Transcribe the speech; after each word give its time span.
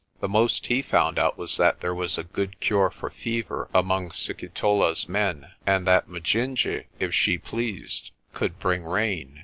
The 0.19 0.27
most 0.27 0.65
he 0.65 0.81
found 0.81 1.19
out 1.19 1.37
was 1.37 1.57
that 1.57 1.81
there 1.81 1.93
was 1.93 2.17
a 2.17 2.23
good 2.23 2.59
cure 2.59 2.89
for 2.89 3.11
fever 3.11 3.69
among 3.71 4.09
Sikitola's 4.09 5.07
men, 5.07 5.51
and 5.63 5.85
that 5.85 6.09
Majinje, 6.09 6.85
if 6.99 7.13
she 7.13 7.37
pleased, 7.37 8.09
could 8.33 8.57
bring 8.59 8.83
rain. 8.83 9.39